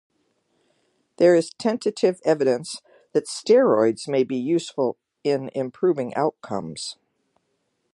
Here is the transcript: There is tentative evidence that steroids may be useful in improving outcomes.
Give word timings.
There 1.17 1.35
is 1.35 1.51
tentative 1.53 2.21
evidence 2.25 2.81
that 3.13 3.27
steroids 3.27 4.07
may 4.07 4.23
be 4.23 4.35
useful 4.35 4.97
in 5.23 5.51
improving 5.53 6.15
outcomes. 6.15 6.97